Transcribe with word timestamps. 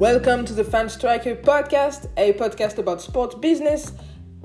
Welcome 0.00 0.46
to 0.46 0.54
the 0.54 0.64
Fan 0.64 0.88
Striker 0.88 1.34
podcast, 1.36 2.08
a 2.16 2.32
podcast 2.32 2.78
about 2.78 3.02
sports 3.02 3.34
business 3.34 3.92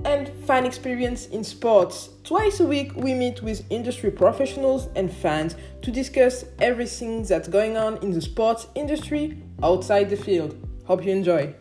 and 0.04 0.28
fan 0.46 0.66
experience 0.66 1.28
in 1.28 1.46
sports. 1.46 2.10
Twice 2.26 2.60
a 2.60 2.68
week, 2.68 2.94
we 2.98 3.14
meet 3.14 3.42
with 3.42 3.64
industry 3.70 4.12
professionals 4.12 4.90
and 4.98 5.10
fans 5.10 5.56
to 5.82 5.92
discuss 5.92 6.44
everything 6.60 7.24
that's 7.24 7.48
going 7.48 7.78
on 7.78 7.96
in 8.04 8.12
the 8.12 8.20
sports 8.20 8.68
industry 8.76 9.42
outside 9.64 10.10
the 10.10 10.18
field. 10.18 10.58
Hope 10.84 11.06
you 11.06 11.14
enjoy. 11.14 11.56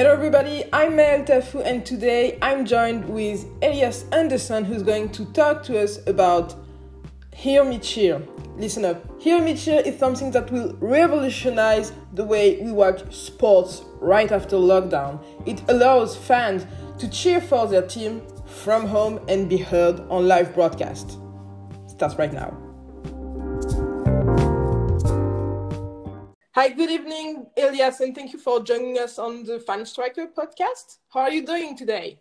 Hello 0.00 0.14
everybody, 0.14 0.64
I'm 0.72 0.92
Maël 0.92 1.26
Tafu 1.26 1.62
and 1.62 1.84
today 1.84 2.38
I'm 2.40 2.64
joined 2.64 3.06
with 3.06 3.44
Elias 3.60 4.06
Anderson 4.12 4.64
who's 4.64 4.82
going 4.82 5.10
to 5.10 5.26
talk 5.26 5.62
to 5.64 5.78
us 5.78 5.98
about 6.06 6.54
Hear 7.34 7.64
Me 7.64 7.78
Cheer. 7.78 8.22
Listen 8.56 8.86
up. 8.86 9.20
Hear 9.20 9.42
Me 9.42 9.54
Cheer 9.54 9.82
is 9.84 9.98
something 9.98 10.30
that 10.30 10.50
will 10.50 10.74
revolutionize 10.80 11.92
the 12.14 12.24
way 12.24 12.62
we 12.62 12.72
watch 12.72 13.12
sports 13.12 13.82
right 14.00 14.32
after 14.32 14.56
lockdown. 14.56 15.22
It 15.46 15.62
allows 15.68 16.16
fans 16.16 16.64
to 16.96 17.06
cheer 17.06 17.42
for 17.42 17.66
their 17.66 17.86
team 17.86 18.22
from 18.46 18.86
home 18.86 19.20
and 19.28 19.50
be 19.50 19.58
heard 19.58 20.00
on 20.08 20.26
live 20.26 20.54
broadcast. 20.54 21.18
Starts 21.88 22.14
right 22.14 22.32
now. 22.32 22.69
Hi, 26.60 26.68
good 26.68 26.90
evening, 26.90 27.46
Elias, 27.56 28.00
and 28.00 28.14
thank 28.14 28.34
you 28.34 28.38
for 28.38 28.62
joining 28.62 28.98
us 28.98 29.18
on 29.18 29.44
the 29.44 29.60
Fan 29.60 29.86
Striker 29.86 30.26
podcast. 30.26 30.98
How 31.08 31.20
are 31.20 31.30
you 31.30 31.46
doing 31.46 31.74
today? 31.74 32.20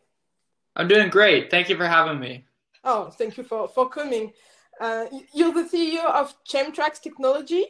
I'm 0.77 0.87
doing 0.87 1.09
great. 1.09 1.51
Thank 1.51 1.67
you 1.67 1.75
for 1.75 1.85
having 1.85 2.21
me. 2.21 2.45
Oh, 2.85 3.09
thank 3.09 3.35
you 3.35 3.43
for, 3.43 3.67
for 3.67 3.89
coming. 3.89 4.31
Uh, 4.79 5.07
you're 5.33 5.51
the 5.51 5.67
CEO 5.67 6.05
of 6.05 6.33
Chemtrax 6.45 7.01
Technology, 7.01 7.65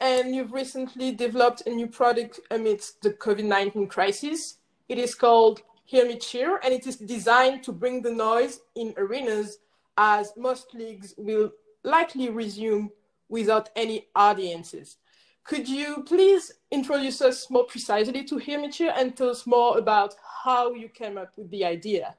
and 0.00 0.34
you've 0.34 0.52
recently 0.52 1.12
developed 1.12 1.62
a 1.66 1.70
new 1.70 1.86
product 1.86 2.40
amidst 2.50 3.00
the 3.02 3.10
COVID 3.10 3.44
19 3.44 3.86
crisis. 3.86 4.56
It 4.88 4.98
is 4.98 5.14
called 5.14 5.62
Hear 5.84 6.04
Me 6.04 6.18
Cheer, 6.18 6.58
and 6.64 6.74
it 6.74 6.84
is 6.84 6.96
designed 6.96 7.62
to 7.62 7.70
bring 7.70 8.02
the 8.02 8.10
noise 8.10 8.58
in 8.74 8.92
arenas 8.96 9.58
as 9.96 10.32
most 10.36 10.74
leagues 10.74 11.14
will 11.16 11.52
likely 11.84 12.28
resume 12.28 12.90
without 13.28 13.68
any 13.76 14.08
audiences. 14.16 14.96
Could 15.44 15.68
you 15.68 16.04
please 16.06 16.52
introduce 16.70 17.20
us 17.20 17.50
more 17.50 17.64
precisely 17.64 18.24
to 18.24 18.40
Cheer 18.70 18.92
and 18.96 19.16
tell 19.16 19.30
us 19.30 19.46
more 19.46 19.78
about 19.78 20.14
how 20.44 20.72
you 20.72 20.88
came 20.88 21.18
up 21.18 21.32
with 21.36 21.50
the 21.50 21.64
idea? 21.64 22.14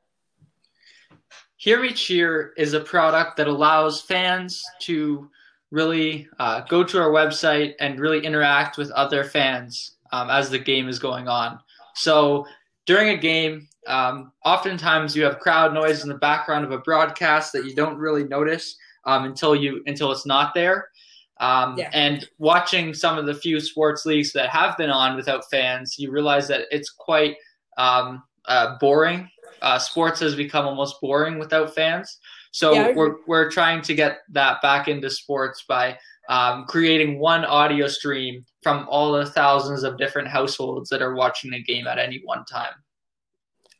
Cheer 1.57 2.53
is 2.57 2.73
a 2.73 2.81
product 2.81 3.37
that 3.37 3.47
allows 3.47 4.01
fans 4.01 4.61
to 4.81 5.29
really 5.71 6.27
uh, 6.39 6.61
go 6.61 6.83
to 6.83 7.01
our 7.01 7.09
website 7.09 7.73
and 7.79 7.99
really 7.99 8.25
interact 8.25 8.77
with 8.77 8.91
other 8.91 9.23
fans 9.23 9.95
um, 10.11 10.29
as 10.29 10.49
the 10.49 10.59
game 10.59 10.89
is 10.89 10.99
going 10.99 11.27
on. 11.27 11.59
So 11.95 12.45
during 12.85 13.09
a 13.09 13.17
game, 13.17 13.67
um, 13.87 14.33
oftentimes 14.43 15.15
you 15.15 15.23
have 15.23 15.39
crowd 15.39 15.73
noise 15.73 16.03
in 16.03 16.09
the 16.09 16.15
background 16.15 16.65
of 16.65 16.71
a 16.71 16.77
broadcast 16.79 17.53
that 17.53 17.65
you 17.65 17.73
don't 17.73 17.97
really 17.97 18.25
notice 18.25 18.77
um, 19.05 19.25
until 19.25 19.55
you 19.55 19.81
until 19.85 20.11
it's 20.11 20.25
not 20.25 20.53
there. 20.53 20.89
Um, 21.39 21.77
yeah. 21.77 21.89
And 21.93 22.27
watching 22.37 22.93
some 22.93 23.17
of 23.17 23.25
the 23.25 23.33
few 23.33 23.59
sports 23.59 24.05
leagues 24.05 24.33
that 24.33 24.49
have 24.49 24.77
been 24.77 24.89
on 24.89 25.15
without 25.15 25.49
fans, 25.49 25.97
you 25.97 26.11
realize 26.11 26.47
that 26.47 26.65
it's 26.71 26.89
quite 26.89 27.37
um, 27.77 28.23
uh, 28.45 28.77
boring. 28.79 29.29
Uh, 29.61 29.79
sports 29.79 30.19
has 30.19 30.35
become 30.35 30.65
almost 30.65 30.99
boring 31.01 31.39
without 31.39 31.73
fans. 31.73 32.19
So 32.51 32.73
yeah. 32.73 32.93
we're 32.93 33.15
we're 33.25 33.49
trying 33.49 33.81
to 33.81 33.95
get 33.95 34.19
that 34.29 34.61
back 34.61 34.87
into 34.87 35.09
sports 35.09 35.63
by 35.67 35.97
um, 36.29 36.65
creating 36.65 37.19
one 37.19 37.43
audio 37.45 37.87
stream 37.87 38.45
from 38.61 38.87
all 38.89 39.13
the 39.13 39.25
thousands 39.25 39.83
of 39.83 39.97
different 39.97 40.27
households 40.27 40.89
that 40.89 41.01
are 41.01 41.15
watching 41.15 41.53
a 41.53 41.61
game 41.61 41.87
at 41.87 41.97
any 41.97 42.21
one 42.23 42.45
time. 42.45 42.73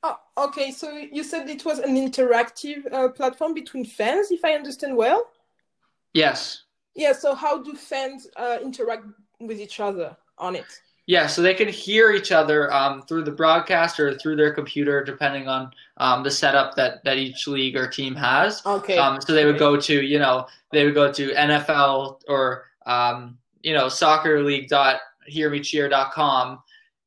Oh, 0.02 0.18
okay. 0.38 0.72
So 0.72 0.92
you 0.92 1.24
said 1.24 1.50
it 1.50 1.64
was 1.64 1.80
an 1.80 1.96
interactive 1.96 2.92
uh, 2.92 3.10
platform 3.10 3.54
between 3.54 3.86
fans, 3.86 4.32
if 4.32 4.44
I 4.44 4.54
understand 4.54 4.98
well. 4.98 5.30
Yes. 6.14 6.63
Yeah. 6.96 7.14
So 7.14 7.36
how 7.36 7.62
do 7.62 7.74
fans 7.74 8.28
uh, 8.38 8.58
interact 8.62 9.06
with 9.40 9.60
each 9.60 9.80
other 9.80 10.16
on 10.38 10.56
it? 10.56 10.66
Yeah, 11.06 11.28
so 11.28 11.42
they 11.42 11.54
can 11.54 11.68
hear 11.68 12.12
each 12.12 12.32
other 12.32 12.74
um, 12.74 13.02
through 13.02 13.26
the 13.26 13.32
broadcast 13.32 14.00
or 14.00 14.18
through 14.18 14.38
their 14.38 14.54
computer, 14.54 15.04
depending 15.04 15.50
on 15.50 15.70
um, 15.98 16.24
the 16.24 16.32
setup 16.32 16.76
that, 16.76 17.04
that 17.04 17.18
each 17.18 17.46
league 17.46 17.76
or 17.76 17.90
team 17.90 18.16
has. 18.16 18.66
Okay. 18.66 18.98
Um, 18.98 19.20
so 19.20 19.34
they 19.34 19.46
would 19.46 19.60
go 19.60 19.76
to, 19.76 20.02
you 20.02 20.18
know, 20.18 20.48
they 20.72 20.86
would 20.86 20.94
go 20.94 21.12
to 21.12 21.34
NFL 21.34 22.22
or, 22.30 22.68
um, 22.86 23.38
you 23.64 23.74
know, 23.74 23.88
soccerleague.hearmecheer.com 23.88 26.60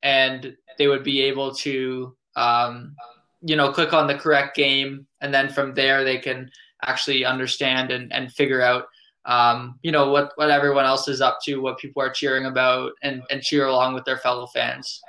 and 0.03 0.57
they 0.77 0.89
would 0.89 1.03
be 1.03 1.23
able 1.23 1.55
to, 1.55 2.15
um, 2.37 2.95
you 3.41 3.57
know, 3.57 3.73
click 3.73 3.95
on 3.95 4.07
the 4.07 4.15
correct 4.15 4.55
game. 4.55 5.07
And 5.23 5.33
then 5.33 5.49
from 5.49 5.73
there, 5.73 6.05
they 6.05 6.19
can 6.19 6.51
actually 6.83 7.25
understand 7.25 7.91
and, 7.91 8.13
and 8.13 8.31
figure 8.31 8.61
out 8.61 8.89
um, 9.27 9.79
you 9.83 9.93
know 9.93 10.11
what 10.11 10.33
what 10.37 10.51
everyone 10.51 10.85
else 10.85 11.09
is 11.09 11.21
up 11.21 11.39
to, 11.45 11.61
what 11.61 11.79
people 11.79 12.01
are 12.01 12.11
cheering 12.11 12.47
about, 12.47 12.93
and 13.03 13.23
and 13.31 13.43
cheer 13.43 13.67
along 13.67 13.95
with 13.95 14.05
their 14.05 14.19
fellow 14.19 14.47
fans. 14.47 15.03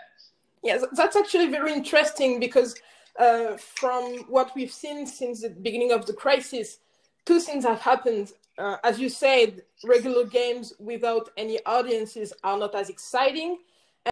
Yeah, 0.63 0.79
that's 0.94 1.16
actually 1.16 1.47
very 1.47 1.72
interesting 1.72 2.39
because 2.39 2.75
uh, 3.19 3.57
from 3.57 4.25
what 4.27 4.51
we've 4.56 4.72
seen 4.72 5.06
since 5.06 5.41
the 5.41 5.50
beginning 5.50 5.91
of 5.91 6.06
the 6.07 6.13
crisis, 6.13 6.79
two 7.25 7.39
things 7.39 7.63
have 7.63 7.79
happened. 7.79 8.33
Uh, 8.57 8.77
as 8.83 9.00
you 9.00 9.07
said, 9.07 9.61
regular 9.85 10.25
games 10.25 10.73
without 10.79 11.29
any 11.38 11.63
audiences 11.67 12.33
are 12.44 12.57
not 12.57 12.73
as 12.73 12.89
exciting, 12.89 13.59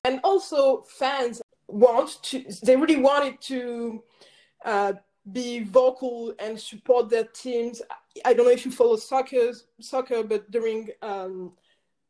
and 0.03 0.19
also 0.23 0.83
fans 0.83 1.41
want 1.67 2.21
to. 2.23 2.45
They 2.63 2.75
really 2.75 2.97
wanted 2.97 3.41
to. 3.41 4.03
Uh, 4.63 4.93
be 5.31 5.63
vocal 5.63 6.33
and 6.39 6.59
support 6.59 7.09
their 7.09 7.25
teams. 7.25 7.81
I 8.23 8.33
don't 8.33 8.45
know 8.45 8.51
if 8.51 8.65
you 8.65 8.71
follow 8.71 8.95
soccer, 8.95 9.51
soccer, 9.79 10.23
but 10.23 10.49
during 10.51 10.89
um, 11.01 11.53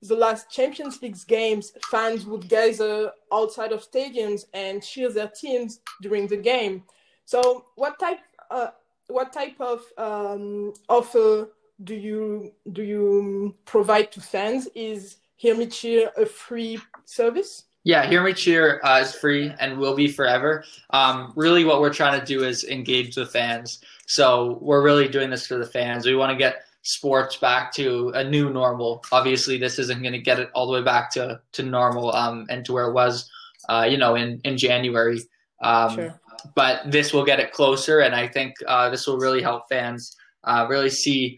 the 0.02 0.16
last 0.16 0.50
Champions 0.50 1.02
League 1.02 1.18
games, 1.28 1.72
fans 1.90 2.26
would 2.26 2.48
gather 2.50 3.12
outside 3.32 3.72
of 3.72 3.90
stadiums 3.90 4.46
and 4.54 4.84
cheer 4.84 5.10
their 5.10 5.30
teams 5.30 5.80
during 6.02 6.28
the 6.28 6.38
game. 6.38 6.84
So, 7.26 7.66
what 7.76 8.00
type, 8.00 8.20
uh, 8.52 8.68
what 9.08 9.34
type 9.34 9.60
of 9.60 9.82
um, 9.98 10.74
offer 10.90 11.50
do 11.84 11.96
you 11.96 12.54
do 12.72 12.84
you 12.84 13.56
provide 13.66 14.12
to 14.14 14.22
fans? 14.22 14.68
Is 14.76 15.18
Hear 15.36 15.56
Me 15.56 15.68
Cheer 15.68 16.12
a 16.18 16.26
free 16.26 16.80
service? 17.06 17.64
Yeah, 17.86 18.08
Hear 18.08 18.24
Me 18.24 18.34
Cheer 18.34 18.82
uh, 18.84 19.00
is 19.02 19.14
free 19.14 19.54
and 19.60 19.78
will 19.78 19.96
be 19.96 20.08
forever. 20.08 20.64
Um, 20.90 21.32
really, 21.36 21.66
what 21.66 21.82
we're 21.82 21.94
trying 21.94 22.20
to 22.20 22.26
do 22.26 22.44
is 22.44 22.64
engage 22.64 23.14
the 23.14 23.28
fans. 23.28 23.80
So 24.08 24.58
we're 24.60 24.82
really 24.82 25.08
doing 25.08 25.30
this 25.30 25.46
for 25.46 25.60
the 25.60 25.68
fans. 25.68 26.04
We 26.04 26.16
want 26.16 26.32
to 26.32 26.38
get 26.38 26.66
sports 26.82 27.38
back 27.38 27.72
to 27.74 28.10
a 28.16 28.24
new 28.24 28.50
normal. 28.50 29.04
Obviously, 29.12 29.60
this 29.60 29.78
isn't 29.78 30.02
going 30.02 30.14
to 30.14 30.20
get 30.20 30.40
it 30.40 30.50
all 30.56 30.66
the 30.66 30.74
way 30.74 30.82
back 30.82 31.12
to 31.12 31.40
to 31.52 31.62
normal 31.62 32.12
um, 32.16 32.48
and 32.50 32.66
to 32.66 32.74
where 32.74 32.88
it 32.88 32.94
was, 32.94 33.30
uh, 33.70 33.88
you 33.88 33.98
know, 33.98 34.16
in 34.16 34.42
in 34.46 34.58
January. 34.58 35.22
Um, 35.62 35.94
sure. 35.94 36.22
But 36.56 36.90
this 36.92 37.14
will 37.14 37.24
get 37.24 37.40
it 37.40 37.52
closer, 37.52 38.00
and 38.00 38.16
I 38.16 38.28
think 38.28 38.56
uh, 38.68 38.90
this 38.90 39.06
will 39.06 39.20
really 39.20 39.44
help 39.44 39.70
fans 39.70 40.18
uh, 40.44 40.66
really 40.68 40.90
see. 40.90 41.38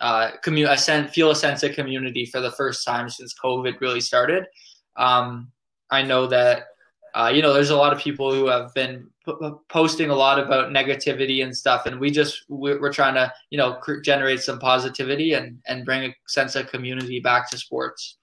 Uh, 0.00 0.32
commu- 0.44 0.68
a 0.70 0.76
sen- 0.76 1.06
feel 1.06 1.30
a 1.30 1.36
sense 1.36 1.62
of 1.62 1.72
community 1.72 2.26
for 2.26 2.40
the 2.40 2.50
first 2.50 2.84
time 2.84 3.08
since 3.08 3.32
COVID 3.32 3.80
really 3.80 4.00
started. 4.00 4.44
Um, 4.96 5.52
I 5.94 6.02
know 6.02 6.26
that 6.26 6.66
uh, 7.14 7.30
you 7.34 7.42
know 7.42 7.52
there's 7.52 7.70
a 7.70 7.76
lot 7.76 7.92
of 7.92 7.98
people 7.98 8.32
who 8.34 8.46
have 8.48 8.74
been 8.74 9.08
p- 9.24 9.32
posting 9.68 10.10
a 10.10 10.14
lot 10.14 10.38
about 10.38 10.70
negativity 10.70 11.44
and 11.44 11.56
stuff, 11.56 11.86
and 11.86 12.00
we 12.00 12.10
just 12.10 12.44
we're, 12.48 12.92
trying 12.92 13.14
to 13.14 13.32
you 13.50 13.58
know 13.58 13.74
cr- 13.74 14.00
generate 14.00 14.40
some 14.40 14.58
positivity 14.58 15.34
and 15.34 15.58
and 15.66 15.84
bring 15.84 16.10
a 16.10 16.14
sense 16.26 16.56
of 16.56 16.66
community 16.66 17.20
back 17.20 17.48
to 17.50 17.56
sports. 17.56 18.18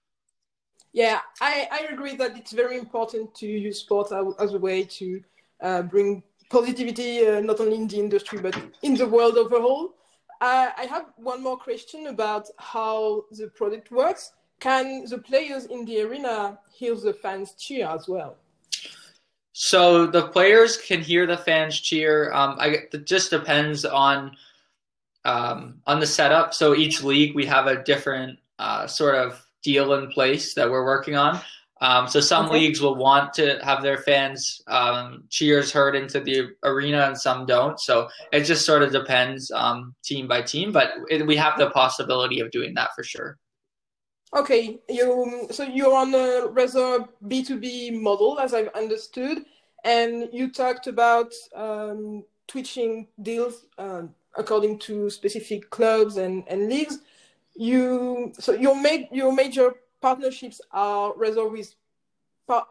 Yeah, 0.93 1.21
I, 1.39 1.69
I 1.71 1.93
agree 1.93 2.17
that 2.17 2.37
it's 2.37 2.51
very 2.51 2.77
important 2.77 3.33
to 3.35 3.47
use 3.47 3.79
sports 3.79 4.11
as 4.39 4.53
a 4.53 4.59
way 4.59 4.83
to 4.83 5.23
uh, 5.61 5.83
bring 5.83 6.21
positivity, 6.49 7.25
uh, 7.25 7.39
not 7.39 7.61
only 7.61 7.77
in 7.77 7.87
the 7.87 7.97
industry, 7.97 8.39
but 8.39 8.59
in 8.81 8.95
the 8.95 9.07
world 9.07 9.37
overall. 9.37 9.95
Uh, 10.41 10.71
I 10.77 10.85
have 10.89 11.05
one 11.15 11.41
more 11.41 11.55
question 11.55 12.07
about 12.07 12.47
how 12.57 13.23
the 13.31 13.47
product 13.55 13.89
works 13.89 14.33
can 14.61 15.03
the 15.05 15.17
players 15.17 15.65
in 15.65 15.83
the 15.83 16.01
arena 16.01 16.57
hear 16.71 16.95
the 16.95 17.13
fans 17.13 17.53
cheer 17.55 17.87
as 17.87 18.07
well? 18.07 18.37
So 19.51 20.07
the 20.07 20.27
players 20.27 20.77
can 20.77 21.01
hear 21.01 21.27
the 21.27 21.37
fans 21.37 21.79
cheer. 21.79 22.31
Um, 22.31 22.55
I, 22.59 22.67
it 22.93 23.05
just 23.05 23.29
depends 23.31 23.83
on 23.83 24.37
um, 25.25 25.81
on 25.85 25.99
the 25.99 26.07
setup. 26.07 26.53
So 26.53 26.73
each 26.73 27.03
league 27.03 27.35
we 27.35 27.45
have 27.47 27.67
a 27.67 27.83
different 27.83 28.39
uh, 28.59 28.87
sort 28.87 29.15
of 29.15 29.45
deal 29.61 29.93
in 29.95 30.09
place 30.11 30.53
that 30.53 30.69
we're 30.69 30.85
working 30.85 31.15
on. 31.15 31.41
Um, 31.81 32.07
so 32.07 32.19
some 32.19 32.45
okay. 32.45 32.59
leagues 32.59 32.79
will 32.79 32.95
want 32.95 33.33
to 33.33 33.59
have 33.63 33.81
their 33.81 33.97
fans 33.97 34.61
um, 34.67 35.23
cheers 35.29 35.71
heard 35.71 35.95
into 35.95 36.19
the 36.19 36.49
arena, 36.63 37.07
and 37.07 37.17
some 37.17 37.47
don't. 37.47 37.79
So 37.79 38.07
it 38.31 38.41
just 38.43 38.65
sort 38.67 38.83
of 38.83 38.91
depends 38.91 39.49
um, 39.49 39.95
team 40.03 40.27
by 40.27 40.43
team, 40.43 40.71
but 40.71 40.91
it, 41.09 41.25
we 41.25 41.35
have 41.37 41.57
the 41.57 41.71
possibility 41.71 42.39
of 42.39 42.51
doing 42.51 42.75
that 42.75 42.91
for 42.95 43.03
sure. 43.03 43.39
Okay, 44.33 44.79
you 44.87 45.47
so 45.51 45.63
you're 45.63 45.95
on 45.95 46.13
a 46.15 46.47
rather 46.47 47.05
B 47.27 47.43
two 47.43 47.59
B 47.59 47.91
model, 47.91 48.39
as 48.39 48.53
I've 48.53 48.69
understood, 48.69 49.43
and 49.83 50.29
you 50.31 50.49
talked 50.49 50.87
about 50.87 51.33
um, 51.53 52.23
twitching 52.47 53.07
deals 53.21 53.65
uh, 53.77 54.03
according 54.37 54.79
to 54.79 55.09
specific 55.09 55.69
clubs 55.69 56.15
and, 56.15 56.45
and 56.47 56.69
leagues. 56.69 56.99
You 57.55 58.31
so 58.39 58.53
your 58.53 58.75
ma- 58.75 59.07
your 59.11 59.33
major 59.33 59.75
partnerships 59.99 60.61
are 60.71 61.13
rather 61.17 61.47
with 61.47 61.75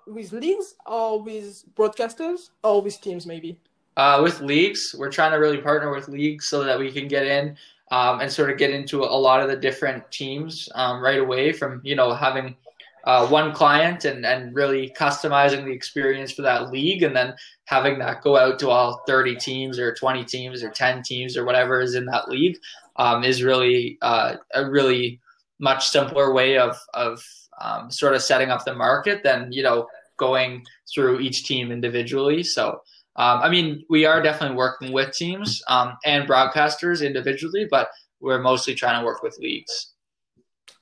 with 0.07 0.33
leagues 0.33 0.75
or 0.87 1.23
with 1.23 1.65
broadcasters 1.75 2.51
or 2.65 2.81
with 2.83 3.01
teams 3.01 3.27
maybe? 3.27 3.59
Uh, 3.97 4.21
with 4.23 4.41
leagues. 4.41 4.95
We're 4.99 5.11
trying 5.11 5.33
to 5.33 5.39
really 5.39 5.59
partner 5.59 5.91
with 5.91 6.09
leagues 6.09 6.49
so 6.49 6.65
that 6.65 6.79
we 6.79 6.91
can 6.91 7.09
get 7.09 7.27
in 7.27 7.57
um, 7.91 8.21
and 8.21 8.31
sort 8.31 8.51
of 8.51 8.59
get 8.59 8.71
into 8.71 9.03
a 9.03 9.07
lot 9.07 9.43
of 9.43 9.49
the 9.49 9.57
different 9.57 10.09
teams 10.11 10.69
um, 10.75 11.01
right 11.01 11.19
away 11.19 11.53
from 11.53 11.81
you 11.85 11.95
know 11.95 12.13
having 12.13 12.57
uh, 13.05 13.27
one 13.27 13.53
client 13.53 14.05
and, 14.05 14.27
and 14.27 14.55
really 14.55 14.91
customizing 14.91 15.65
the 15.65 15.73
experience 15.73 16.33
for 16.33 16.43
that 16.43 16.71
league 16.71 17.03
and 17.03 17.17
then 17.17 17.35
having 17.65 17.99
that 17.99 18.23
go 18.23 18.37
out 18.37 18.59
to 18.59 18.69
all 18.69 19.03
30 19.07 19.37
teams 19.37 19.79
or 19.79 19.95
20 19.95 20.23
teams 20.25 20.63
or 20.63 20.69
10 20.71 21.03
teams 21.03 21.37
or 21.37 21.45
whatever 21.47 21.81
is 21.81 21.95
in 21.95 22.05
that 22.05 22.29
league 22.29 22.59
um, 22.97 23.25
is 23.25 23.43
really 23.43 23.97
uh, 24.03 24.37
a 24.55 24.69
really 24.69 25.19
much 25.59 25.89
simpler 25.89 26.33
way 26.33 26.59
of 26.59 26.79
of 26.95 27.23
um, 27.61 27.91
sort 27.91 28.15
of 28.15 28.23
setting 28.23 28.51
up 28.51 28.65
the 28.65 28.75
market 28.75 29.23
than 29.23 29.53
you 29.53 29.63
know 29.63 29.87
going 30.17 30.65
through 30.93 31.21
each 31.21 31.45
team 31.45 31.73
individually. 31.73 32.43
So 32.43 32.83
um, 33.17 33.41
I 33.41 33.49
mean, 33.49 33.85
we 33.89 34.05
are 34.05 34.23
definitely 34.23 34.57
working 34.57 34.93
with 34.93 35.13
teams 35.13 35.63
um, 35.69 35.97
and 36.05 36.29
broadcasters 36.29 37.05
individually, 37.05 37.67
but 37.71 37.89
we're 38.21 38.41
mostly 38.41 38.75
trying 38.75 39.01
to 39.01 39.05
work 39.05 39.23
with 39.23 39.37
leagues. 39.39 39.95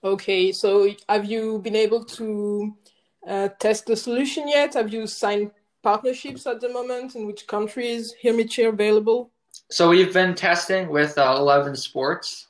Okay, 0.04 0.52
so 0.52 0.88
have 1.08 1.24
you 1.24 1.58
been 1.60 1.76
able 1.76 2.04
to 2.04 2.72
uh, 3.26 3.48
test 3.58 3.86
the 3.86 3.96
solution 3.96 4.46
yet? 4.48 4.74
Have 4.74 4.92
you 4.92 5.06
signed 5.06 5.50
partnerships 5.82 6.46
at 6.46 6.60
the 6.60 6.68
moment? 6.68 7.16
In 7.16 7.26
which 7.26 7.46
countries 7.46 8.14
Hear 8.20 8.34
Me 8.34 8.44
Cheer 8.44 8.68
available? 8.68 9.30
So 9.70 9.88
we've 9.88 10.12
been 10.12 10.34
testing 10.34 10.88
with 10.88 11.18
uh, 11.18 11.34
Eleven 11.36 11.74
Sports 11.74 12.48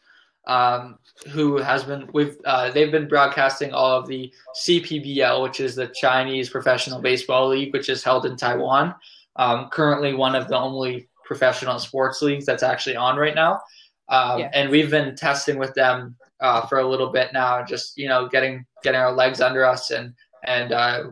um, 0.48 0.98
who 1.28 1.58
has 1.58 1.84
been 1.84 2.08
we've 2.12 2.36
uh, 2.44 2.70
they've 2.70 2.90
been 2.90 3.06
broadcasting 3.06 3.72
all 3.72 3.98
of 3.98 4.08
the 4.08 4.32
CPBL, 4.60 5.42
which 5.42 5.60
is 5.60 5.74
the 5.76 5.88
Chinese 5.88 6.48
Professional 6.48 7.00
Baseball 7.00 7.48
League, 7.48 7.72
which 7.72 7.88
is 7.88 8.02
held 8.02 8.24
in 8.24 8.36
Taiwan. 8.36 8.94
Um, 9.38 9.68
currently, 9.70 10.14
one 10.14 10.34
of 10.34 10.48
the 10.48 10.58
only 10.58 11.08
professional 11.24 11.78
sports 11.78 12.22
leagues 12.22 12.46
that's 12.46 12.62
actually 12.62 12.96
on 12.96 13.16
right 13.16 13.34
now. 13.34 13.60
Um, 14.08 14.40
yeah. 14.40 14.50
And 14.52 14.70
we've 14.70 14.90
been 14.90 15.14
testing 15.14 15.58
with 15.58 15.74
them 15.74 16.16
uh, 16.40 16.66
for 16.66 16.78
a 16.78 16.88
little 16.88 17.10
bit 17.10 17.32
now, 17.32 17.64
just 17.64 17.96
you 17.96 18.08
know, 18.08 18.28
getting 18.28 18.64
getting 18.82 19.00
our 19.00 19.12
legs 19.12 19.40
under 19.40 19.64
us, 19.64 19.90
and 19.90 20.14
and 20.44 20.72
uh, 20.72 21.04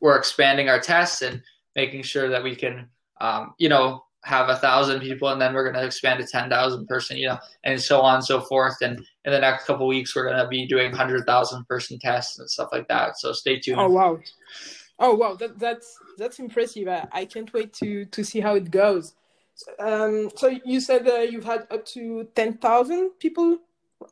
we're 0.00 0.16
expanding 0.16 0.68
our 0.68 0.80
tests 0.80 1.22
and 1.22 1.42
making 1.76 2.02
sure 2.02 2.28
that 2.28 2.42
we 2.42 2.54
can, 2.54 2.88
um, 3.20 3.54
you 3.58 3.68
know, 3.68 4.04
have 4.24 4.48
a 4.48 4.56
thousand 4.56 5.00
people 5.00 5.28
and 5.28 5.40
then 5.40 5.52
we're 5.52 5.64
going 5.64 5.74
to 5.74 5.84
expand 5.84 6.18
to 6.18 6.26
10,000 6.26 6.86
person, 6.86 7.16
you 7.16 7.28
know, 7.28 7.38
and 7.64 7.80
so 7.80 8.00
on 8.00 8.16
and 8.16 8.24
so 8.24 8.40
forth. 8.40 8.76
And 8.80 8.98
in 9.24 9.32
the 9.32 9.38
next 9.38 9.66
couple 9.66 9.86
weeks, 9.86 10.16
we're 10.16 10.26
going 10.26 10.42
to 10.42 10.48
be 10.48 10.66
doing 10.66 10.90
100,000 10.90 11.64
person 11.66 11.98
tests 11.98 12.38
and 12.38 12.48
stuff 12.48 12.70
like 12.72 12.88
that. 12.88 13.18
So 13.18 13.32
stay 13.32 13.58
tuned. 13.58 13.80
Oh, 13.80 13.90
wow. 13.90 14.18
Oh, 14.98 15.14
wow. 15.14 15.34
That, 15.34 15.58
that's, 15.58 15.98
that's 16.18 16.38
impressive. 16.38 16.88
I, 16.88 17.06
I 17.12 17.24
can't 17.24 17.52
wait 17.52 17.72
to, 17.74 18.04
to 18.06 18.24
see 18.24 18.40
how 18.40 18.54
it 18.54 18.70
goes. 18.70 19.14
Um, 19.78 20.30
so 20.36 20.52
you 20.64 20.80
said 20.80 21.06
uh, 21.08 21.20
you've 21.20 21.44
had 21.44 21.66
up 21.70 21.84
to 21.86 22.28
10,000 22.34 23.10
people 23.18 23.58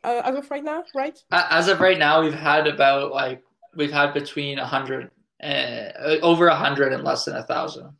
uh, 0.04 0.22
as 0.24 0.36
of 0.36 0.50
right 0.50 0.64
now, 0.64 0.84
right? 0.94 1.20
As 1.32 1.68
of 1.68 1.80
right 1.80 1.98
now, 1.98 2.22
we've 2.22 2.34
had 2.34 2.66
about 2.66 3.12
like, 3.12 3.42
we've 3.74 3.92
had 3.92 4.14
between 4.14 4.58
a 4.58 4.62
100, 4.62 5.10
uh, 5.42 6.18
over 6.22 6.46
100 6.46 6.92
and 6.92 7.04
less 7.04 7.24
than 7.24 7.36
a 7.36 7.42
thousand. 7.42 7.90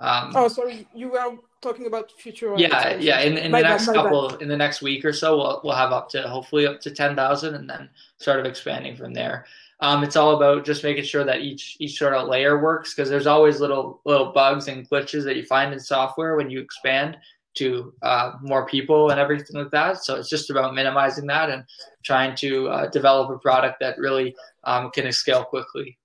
Um, 0.00 0.32
oh, 0.34 0.48
sorry, 0.48 0.88
you 0.94 1.10
were 1.10 1.36
talking 1.60 1.86
about 1.86 2.10
future. 2.12 2.54
Yeah, 2.56 2.96
yeah. 2.96 3.20
In, 3.20 3.36
in 3.36 3.52
the 3.52 3.60
next 3.60 3.86
bad, 3.86 3.94
couple, 3.94 4.30
bad. 4.30 4.42
in 4.42 4.48
the 4.48 4.56
next 4.56 4.80
week 4.80 5.04
or 5.04 5.12
so, 5.12 5.36
we'll 5.36 5.60
we'll 5.62 5.76
have 5.76 5.92
up 5.92 6.08
to 6.10 6.22
hopefully 6.22 6.66
up 6.66 6.80
to 6.80 6.90
ten 6.90 7.14
thousand, 7.14 7.54
and 7.54 7.68
then 7.68 7.90
sort 8.16 8.40
of 8.40 8.46
expanding 8.46 8.96
from 8.96 9.12
there. 9.12 9.44
Um, 9.82 10.04
it's 10.04 10.16
all 10.16 10.36
about 10.36 10.64
just 10.64 10.84
making 10.84 11.04
sure 11.04 11.24
that 11.24 11.40
each 11.40 11.76
each 11.80 11.98
sort 11.98 12.12
of 12.12 12.28
layer 12.28 12.62
works 12.62 12.94
because 12.94 13.08
there's 13.08 13.26
always 13.26 13.60
little 13.60 14.00
little 14.04 14.32
bugs 14.32 14.68
and 14.68 14.88
glitches 14.88 15.24
that 15.24 15.36
you 15.36 15.44
find 15.44 15.72
in 15.72 15.80
software 15.80 16.36
when 16.36 16.50
you 16.50 16.60
expand 16.60 17.16
to 17.54 17.92
uh, 18.02 18.32
more 18.42 18.66
people 18.66 19.10
and 19.10 19.18
everything 19.18 19.56
like 19.56 19.70
that. 19.70 20.04
So 20.04 20.16
it's 20.16 20.28
just 20.28 20.50
about 20.50 20.74
minimizing 20.74 21.26
that 21.26 21.50
and 21.50 21.64
trying 22.04 22.36
to 22.36 22.68
uh, 22.68 22.86
develop 22.90 23.30
a 23.30 23.38
product 23.38 23.80
that 23.80 23.98
really 23.98 24.36
um, 24.64 24.90
can 24.90 25.10
scale 25.12 25.44
quickly. 25.44 25.98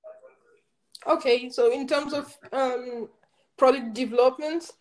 Okay, 1.07 1.49
so 1.49 1.71
in 1.71 1.87
terms 1.87 2.13
of 2.13 2.35
um, 2.51 3.09
product 3.57 3.93
development, 3.93 4.71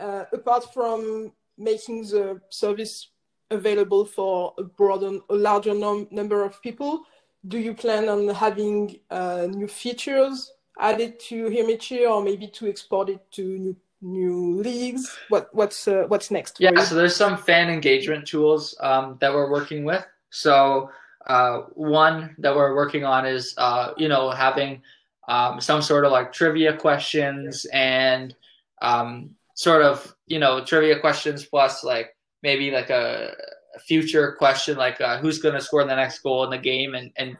uh, 0.00 0.24
apart 0.32 0.72
from 0.72 1.32
making 1.58 2.02
the 2.02 2.40
service 2.48 3.10
available 3.50 4.04
for 4.04 4.54
a 4.58 4.62
broader, 4.62 5.18
a 5.28 5.34
larger 5.34 5.74
num- 5.74 6.08
number 6.10 6.44
of 6.44 6.60
people, 6.62 7.02
do 7.48 7.58
you 7.58 7.74
plan 7.74 8.08
on 8.08 8.28
having 8.28 8.98
uh, 9.10 9.46
new 9.50 9.68
features 9.68 10.52
added 10.78 11.18
to 11.20 11.48
Hear 11.48 12.08
or 12.08 12.22
maybe 12.22 12.48
to 12.48 12.68
export 12.68 13.08
it 13.08 13.30
to 13.32 13.42
new 13.42 13.76
new 14.02 14.60
leagues? 14.60 15.16
What 15.28 15.48
what's 15.52 15.88
uh, 15.88 16.04
what's 16.08 16.30
next? 16.30 16.60
Yeah, 16.60 16.82
so 16.82 16.94
there's 16.94 17.16
some 17.16 17.36
fan 17.36 17.70
engagement 17.70 18.26
tools 18.26 18.76
um, 18.80 19.16
that 19.20 19.32
we're 19.32 19.50
working 19.50 19.84
with. 19.84 20.04
So 20.30 20.90
uh, 21.26 21.60
one 21.74 22.34
that 22.38 22.54
we're 22.54 22.74
working 22.74 23.04
on 23.04 23.26
is 23.26 23.54
uh, 23.58 23.92
you 23.96 24.08
know 24.08 24.30
having 24.30 24.82
um, 25.28 25.60
some 25.60 25.82
sort 25.82 26.04
of 26.04 26.12
like 26.12 26.32
trivia 26.32 26.76
questions 26.76 27.66
and 27.72 28.34
um, 28.82 29.30
sort 29.54 29.82
of 29.82 30.14
you 30.26 30.38
know 30.38 30.64
trivia 30.64 30.98
questions 30.98 31.44
plus 31.44 31.84
like 31.84 32.14
maybe 32.42 32.70
like 32.70 32.90
a 32.90 33.34
future 33.80 34.32
question 34.38 34.76
like 34.76 35.00
uh, 35.00 35.18
who's 35.18 35.38
going 35.38 35.54
to 35.54 35.60
score 35.60 35.84
the 35.84 35.94
next 35.94 36.20
goal 36.20 36.44
in 36.44 36.50
the 36.50 36.58
game 36.58 36.94
and 36.94 37.10
and 37.16 37.36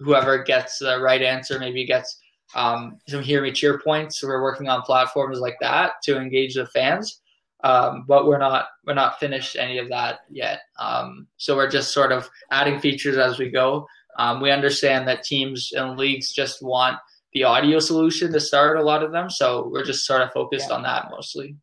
whoever 0.00 0.42
gets 0.42 0.78
the 0.78 1.00
right 1.00 1.22
answer 1.22 1.58
maybe 1.58 1.84
gets 1.86 2.20
um, 2.54 2.98
some 3.08 3.22
hear 3.22 3.42
me 3.42 3.52
cheer 3.52 3.78
points. 3.78 4.20
So 4.20 4.28
we're 4.28 4.42
working 4.42 4.68
on 4.68 4.82
platforms 4.82 5.40
like 5.40 5.56
that 5.60 5.92
to 6.04 6.18
engage 6.18 6.54
the 6.54 6.66
fans. 6.66 7.20
Um, 7.64 8.04
but 8.06 8.26
we're 8.26 8.38
not 8.38 8.66
we're 8.86 8.94
not 8.94 9.18
finished 9.18 9.56
any 9.56 9.78
of 9.78 9.88
that 9.88 10.20
yet. 10.30 10.60
Um, 10.78 11.26
so 11.38 11.56
we're 11.56 11.70
just 11.70 11.92
sort 11.92 12.12
of 12.12 12.28
adding 12.52 12.78
features 12.78 13.16
as 13.16 13.38
we 13.38 13.50
go. 13.50 13.86
Um, 14.16 14.40
we 14.40 14.50
understand 14.50 15.08
that 15.08 15.24
teams 15.24 15.72
and 15.72 15.98
leagues 15.98 16.32
just 16.32 16.62
want 16.62 16.98
the 17.32 17.44
audio 17.44 17.80
solution 17.80 18.32
to 18.32 18.40
start 18.40 18.78
a 18.78 18.82
lot 18.82 19.02
of 19.02 19.10
them. 19.10 19.28
So 19.28 19.68
we're 19.72 19.84
just 19.84 20.06
sort 20.06 20.22
of 20.22 20.32
focused 20.32 20.68
yeah. 20.70 20.76
on 20.76 20.82
that 20.84 21.08
mostly. 21.10 21.56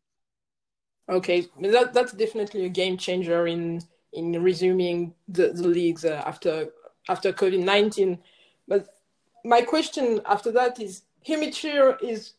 Okay, 1.08 1.46
that 1.62 1.94
that's 1.94 2.12
definitely 2.12 2.66
a 2.66 2.68
game 2.68 2.98
changer 2.98 3.46
in 3.46 3.80
in 4.12 4.42
resuming 4.42 5.14
the, 5.28 5.48
the 5.48 5.68
leagues 5.68 6.04
uh, 6.04 6.22
after 6.26 6.68
after 7.08 7.32
COVID 7.32 7.64
nineteen. 7.64 8.18
But 8.68 8.88
my 9.44 9.62
question 9.62 10.20
after 10.26 10.50
that 10.52 10.80
is, 10.80 11.02
Cheer 11.24 11.98
is 12.02 12.32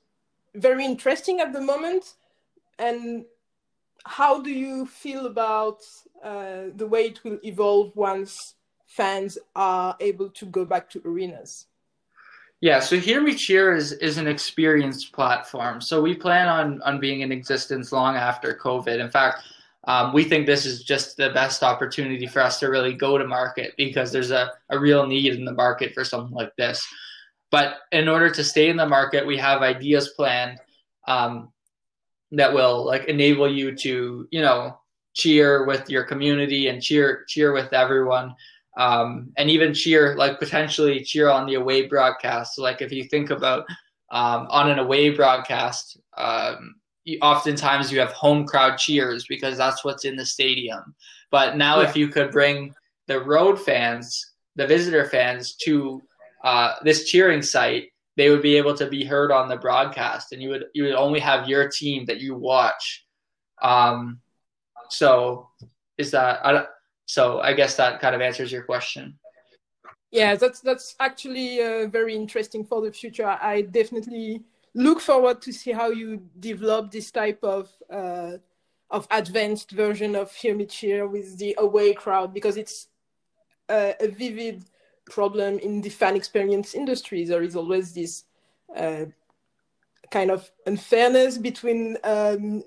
very 0.55 0.83
interesting 0.85 1.39
at 1.39 1.53
the 1.53 1.61
moment, 1.61 2.15
and 2.79 3.25
how 4.05 4.41
do 4.41 4.49
you 4.49 4.85
feel 4.85 5.25
about 5.25 5.79
uh, 6.23 6.63
the 6.75 6.87
way 6.87 7.07
it 7.07 7.23
will 7.23 7.39
evolve 7.43 7.95
once 7.95 8.55
fans 8.85 9.37
are 9.55 9.95
able 9.99 10.29
to 10.29 10.45
go 10.45 10.65
back 10.65 10.89
to 10.89 11.01
arenas? 11.05 11.67
Yeah, 12.59 12.79
so 12.79 12.97
Hear 12.97 13.21
Me 13.21 13.35
Cheer 13.35 13.75
is, 13.75 13.91
is 13.91 14.17
an 14.17 14.27
experience 14.27 15.05
platform. 15.05 15.79
So 15.79 16.01
we 16.01 16.15
plan 16.15 16.47
on, 16.47 16.81
on 16.81 16.99
being 16.99 17.21
in 17.21 17.31
existence 17.31 17.91
long 17.91 18.15
after 18.15 18.55
COVID. 18.55 18.99
In 18.99 19.11
fact, 19.11 19.43
um, 19.87 20.13
we 20.13 20.25
think 20.25 20.45
this 20.45 20.65
is 20.65 20.83
just 20.83 21.15
the 21.15 21.29
best 21.29 21.63
opportunity 21.63 22.27
for 22.27 22.41
us 22.41 22.59
to 22.59 22.67
really 22.67 22.93
go 22.93 23.17
to 23.17 23.25
market 23.25 23.73
because 23.77 24.11
there's 24.11 24.31
a, 24.31 24.51
a 24.69 24.77
real 24.77 25.07
need 25.07 25.33
in 25.33 25.45
the 25.45 25.53
market 25.53 25.93
for 25.93 26.03
something 26.03 26.35
like 26.35 26.53
this. 26.57 26.85
But 27.51 27.77
in 27.93 28.09
order 28.09 28.29
to 28.29 28.43
stay 28.43 28.69
in 28.69 28.75
the 28.75 28.85
market, 28.85 29.25
we 29.25 29.37
have 29.37 29.61
ideas 29.61 30.09
planned 30.09 30.59
um, 31.07 31.53
that 32.31 32.53
will 32.53 32.85
like 32.85 33.05
enable 33.05 33.49
you 33.49 33.73
to, 33.77 34.27
you 34.29 34.41
know, 34.41 34.77
cheer 35.13 35.65
with 35.65 35.89
your 35.89 36.03
community 36.03 36.67
and 36.67 36.83
cheer 36.83 37.23
cheer 37.27 37.51
with 37.51 37.73
everyone 37.73 38.35
um, 38.77 39.31
and 39.37 39.49
even 39.49 39.73
cheer 39.73 40.15
like 40.15 40.37
potentially 40.37 41.03
cheer 41.03 41.29
on 41.29 41.47
the 41.47 41.55
away 41.55 41.87
broadcast. 41.87 42.55
So 42.55 42.61
like 42.61 42.81
if 42.81 42.91
you 42.91 43.05
think 43.05 43.31
about 43.31 43.65
um, 44.11 44.47
on 44.49 44.69
an 44.69 44.79
away 44.79 45.09
broadcast, 45.09 45.97
um, 46.17 46.75
oftentimes 47.21 47.91
you 47.91 47.99
have 47.99 48.11
home 48.11 48.45
crowd 48.45 48.77
cheers 48.77 49.25
because 49.27 49.57
that's 49.57 49.83
what's 49.83 50.05
in 50.05 50.15
the 50.15 50.25
stadium. 50.25 50.95
But 51.31 51.57
now 51.57 51.81
yeah. 51.81 51.89
if 51.89 51.95
you 51.95 52.07
could 52.07 52.31
bring 52.31 52.73
the 53.07 53.21
road 53.21 53.59
fans, 53.59 54.33
the 54.55 54.67
visitor 54.67 55.05
fans 55.05 55.55
to 55.63 56.01
uh, 56.43 56.75
this 56.83 57.09
cheering 57.09 57.41
site, 57.41 57.91
they 58.17 58.29
would 58.29 58.41
be 58.41 58.57
able 58.57 58.75
to 58.75 58.87
be 58.87 59.03
heard 59.03 59.31
on 59.31 59.47
the 59.47 59.57
broadcast, 59.57 60.31
and 60.31 60.41
you 60.41 60.49
would 60.49 60.65
you 60.73 60.83
would 60.83 60.95
only 60.95 61.19
have 61.19 61.47
your 61.47 61.69
team 61.69 62.05
that 62.05 62.19
you 62.19 62.35
watch. 62.35 63.05
Um, 63.61 64.19
so 64.89 65.49
is 65.97 66.11
that 66.11 66.45
I 66.45 66.65
so 67.05 67.39
I 67.39 67.53
guess 67.53 67.75
that 67.77 68.01
kind 68.01 68.15
of 68.15 68.21
answers 68.21 68.51
your 68.51 68.63
question. 68.63 69.17
Yeah, 70.11 70.35
that's 70.35 70.61
that's 70.61 70.95
actually 70.99 71.61
uh, 71.61 71.87
very 71.87 72.15
interesting 72.15 72.63
for 72.63 72.81
the 72.81 72.91
future. 72.91 73.27
I 73.27 73.61
definitely 73.61 74.41
look 74.77 75.01
forward 75.01 75.41
to 75.41 75.51
see 75.51 75.71
how 75.71 75.89
you 75.89 76.21
develop 76.39 76.91
this 76.91 77.09
type 77.09 77.43
of 77.43 77.69
uh, 77.91 78.33
of 78.89 79.07
advanced 79.11 79.71
version 79.71 80.15
of 80.15 80.33
Hear 80.33 80.63
Cheer 80.65 81.07
with 81.07 81.37
the 81.39 81.55
away 81.57 81.93
crowd 81.93 82.33
because 82.33 82.55
it's 82.55 82.87
a, 83.69 83.95
a 83.99 84.07
vivid 84.07 84.63
problem 85.09 85.59
in 85.59 85.81
the 85.81 85.89
fan 85.89 86.15
experience 86.15 86.73
industry. 86.75 87.25
There 87.25 87.41
is 87.41 87.55
always 87.55 87.93
this 87.93 88.23
uh, 88.75 89.05
kind 90.11 90.31
of 90.31 90.49
unfairness 90.67 91.37
between 91.37 91.97
um, 92.03 92.63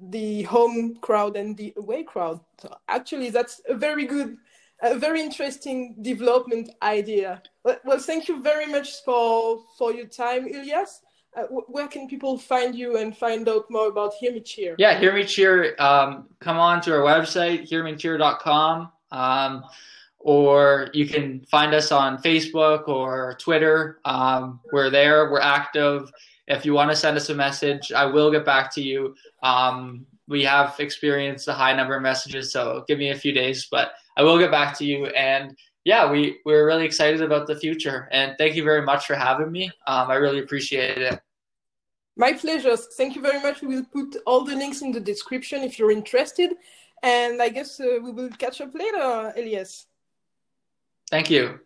the 0.00 0.42
home 0.44 0.96
crowd 0.96 1.36
and 1.36 1.56
the 1.56 1.74
away 1.76 2.04
crowd. 2.04 2.40
So 2.58 2.74
actually, 2.88 3.30
that's 3.30 3.60
a 3.68 3.74
very 3.74 4.06
good, 4.06 4.38
a 4.82 4.98
very 4.98 5.20
interesting 5.20 5.96
development 6.00 6.70
idea. 6.82 7.42
Well, 7.64 8.00
thank 8.00 8.28
you 8.28 8.42
very 8.42 8.66
much 8.66 9.04
for 9.04 9.62
for 9.76 9.92
your 9.92 10.06
time, 10.06 10.46
Elias. 10.46 11.02
Uh, 11.36 11.44
where 11.44 11.86
can 11.86 12.08
people 12.08 12.36
find 12.36 12.74
you 12.74 12.96
and 12.96 13.16
find 13.16 13.48
out 13.48 13.64
more 13.70 13.88
about 13.88 14.12
Hear 14.14 14.32
Me 14.32 14.40
Cheer? 14.40 14.74
Yeah, 14.78 14.98
Hear 14.98 15.14
Me 15.14 15.24
Cheer. 15.24 15.76
Um, 15.78 16.28
come 16.40 16.58
on 16.58 16.80
to 16.82 16.92
our 16.92 17.02
website, 17.02 17.70
hearmecheer.com. 17.70 18.90
Um, 19.12 19.64
or 20.18 20.90
you 20.92 21.06
can 21.06 21.40
find 21.50 21.72
us 21.74 21.92
on 21.92 22.18
Facebook 22.18 22.88
or 22.88 23.36
Twitter. 23.40 24.00
Um, 24.04 24.60
we're 24.72 24.90
there, 24.90 25.30
we're 25.30 25.40
active. 25.40 26.12
If 26.46 26.66
you 26.66 26.74
want 26.74 26.90
to 26.90 26.96
send 26.96 27.16
us 27.16 27.30
a 27.30 27.34
message, 27.34 27.92
I 27.92 28.04
will 28.04 28.30
get 28.30 28.44
back 28.44 28.74
to 28.74 28.82
you. 28.82 29.14
Um, 29.42 30.06
we 30.28 30.44
have 30.44 30.74
experienced 30.78 31.48
a 31.48 31.52
high 31.52 31.72
number 31.72 31.96
of 31.96 32.02
messages, 32.02 32.52
so 32.52 32.84
give 32.86 32.98
me 32.98 33.10
a 33.10 33.16
few 33.16 33.32
days, 33.32 33.68
but 33.70 33.92
I 34.16 34.22
will 34.22 34.38
get 34.38 34.50
back 34.50 34.76
to 34.78 34.84
you. 34.84 35.06
And 35.06 35.56
yeah, 35.84 36.10
we, 36.10 36.38
we're 36.44 36.66
really 36.66 36.84
excited 36.84 37.22
about 37.22 37.46
the 37.46 37.56
future. 37.56 38.08
And 38.12 38.36
thank 38.38 38.54
you 38.54 38.64
very 38.64 38.82
much 38.82 39.06
for 39.06 39.14
having 39.14 39.50
me. 39.50 39.70
Um, 39.86 40.10
I 40.10 40.14
really 40.14 40.40
appreciate 40.40 40.98
it. 40.98 41.20
My 42.16 42.32
pleasure. 42.32 42.76
Thank 42.76 43.16
you 43.16 43.22
very 43.22 43.40
much. 43.40 43.62
We 43.62 43.76
will 43.76 43.86
put 43.86 44.16
all 44.26 44.44
the 44.44 44.54
links 44.54 44.82
in 44.82 44.92
the 44.92 45.00
description 45.00 45.62
if 45.62 45.78
you're 45.78 45.90
interested. 45.90 46.52
And 47.02 47.40
I 47.40 47.48
guess 47.48 47.80
uh, 47.80 47.98
we 48.02 48.10
will 48.10 48.28
catch 48.30 48.60
up 48.60 48.74
later, 48.74 49.32
Elias. 49.36 49.86
Thank 51.10 51.30
you. 51.30 51.60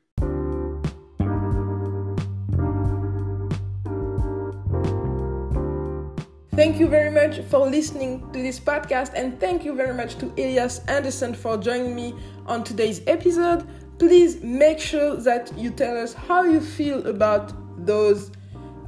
Thank 6.55 6.79
you 6.79 6.87
very 6.87 7.11
much 7.11 7.41
for 7.51 7.69
listening 7.69 8.31
to 8.33 8.39
this 8.41 8.61
podcast, 8.61 9.15
and 9.17 9.41
thank 9.41 9.65
you 9.65 9.75
very 9.75 9.93
much 9.93 10.15
to 10.19 10.27
Elias 10.39 10.79
Anderson 10.87 11.35
for 11.35 11.57
joining 11.57 11.97
me 11.97 12.15
on 12.47 12.63
today's 12.63 13.01
episode. 13.09 13.67
Please 13.99 14.43
make 14.43 14.81
sure 14.81 15.17
that 15.17 15.57
you 15.57 15.71
tell 15.71 15.97
us 15.97 16.15
how 16.15 16.43
you 16.43 16.61
feel 16.61 17.07
about 17.07 17.53
those 17.87 18.31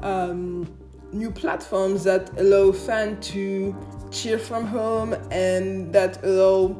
um, 0.00 0.66
new 1.12 1.30
platforms 1.30 2.04
that 2.04 2.30
allow 2.38 2.72
fans 2.72 3.26
to 3.28 3.74
cheer 4.10 4.38
from 4.38 4.66
home 4.66 5.14
and 5.30 5.92
that 5.92 6.22
allow 6.24 6.76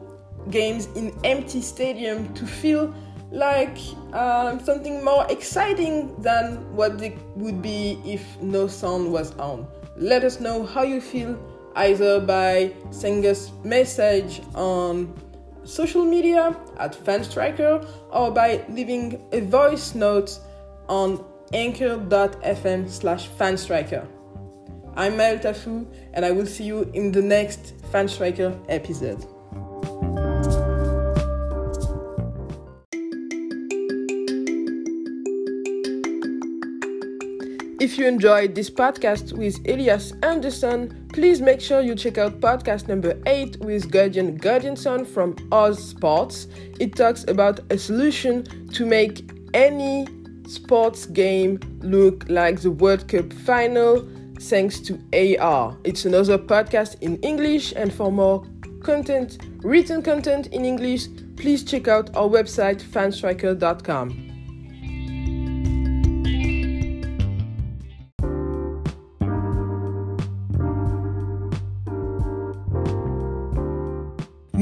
games 0.51 0.87
in 0.95 1.17
empty 1.25 1.61
stadium 1.61 2.33
to 2.35 2.47
feel 2.47 2.95
like 3.31 3.79
um, 4.13 4.61
something 4.61 5.05
more 5.05 5.27
exciting 5.29 6.15
than 6.23 6.57
what 6.75 7.01
it 7.03 7.19
would 7.37 7.61
be 7.61 8.01
if 8.05 8.23
no 8.41 8.67
sound 8.67 9.13
was 9.13 9.33
on. 9.37 9.67
Let 9.97 10.25
us 10.25 10.41
know 10.41 10.65
how 10.65 10.83
you 10.83 11.01
feel 11.01 11.39
either 11.75 12.21
by 12.21 12.73
sending 12.91 13.31
us 13.31 13.53
message 13.65 14.41
on 14.55 15.13
social 15.67 16.05
media 16.05 16.57
at 16.79 16.95
fanstriker 16.95 17.87
or 18.11 18.31
by 18.31 18.65
leaving 18.69 19.23
a 19.33 19.41
voice 19.41 19.95
note 19.95 20.39
on 20.89 21.25
anchor.fm 21.53 22.89
slash 22.89 23.29
fanstriker. 23.29 24.07
I'm 24.97 25.13
Maël 25.13 25.43
Tafu 25.43 25.87
and 26.15 26.25
i 26.25 26.31
will 26.31 26.47
see 26.47 26.65
you 26.65 26.91
in 26.95 27.13
the 27.13 27.21
next 27.21 27.75
fanstriker 27.93 28.59
episode 28.69 29.36
If 37.79 37.99
you 37.99 38.07
enjoyed 38.07 38.55
this 38.55 38.71
podcast 38.71 39.35
with 39.35 39.59
Elias 39.69 40.15
Anderson, 40.23 41.09
please 41.13 41.43
make 41.43 41.61
sure 41.61 41.83
you 41.83 41.95
check 41.95 42.17
out 42.17 42.41
podcast 42.41 42.89
number 42.89 43.21
8 43.27 43.59
with 43.61 43.91
Guardian 43.91 44.39
Guardianson 44.39 45.05
from 45.07 45.37
Oz 45.53 45.91
Sports. 45.91 46.47
It 46.81 46.97
talks 46.97 47.27
about 47.29 47.61
a 47.71 47.77
solution 47.77 48.45
to 48.71 48.87
make 48.87 49.31
any 49.53 50.07
sports 50.49 51.05
game 51.05 51.61
look 51.81 52.25
like 52.31 52.63
the 52.63 52.71
World 52.71 53.09
Cup 53.09 53.31
final 53.31 54.09
thanks 54.41 54.81
to 54.81 54.99
AR. 55.39 55.77
It's 55.85 56.07
another 56.07 56.39
podcast 56.39 57.03
in 57.03 57.19
English, 57.19 57.75
and 57.77 57.93
for 57.93 58.11
more 58.11 58.47
content, 58.83 59.37
written 59.59 60.01
content 60.01 60.47
in 60.47 60.65
English, 60.65 61.09
please 61.37 61.63
check 61.63 61.89
out 61.89 62.09
our 62.17 62.29
website 62.29 62.81
fanstriker.com. 62.81 64.26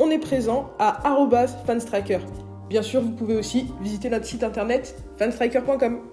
on 0.00 0.10
est 0.10 0.18
présent 0.18 0.70
à 0.78 1.10
fanstriker. 1.66 2.18
Bien 2.68 2.82
sûr, 2.82 3.00
vous 3.00 3.12
pouvez 3.12 3.36
aussi 3.36 3.66
visiter 3.80 4.08
notre 4.08 4.26
site 4.26 4.42
internet 4.42 4.96
fanstriker.com. 5.18 6.11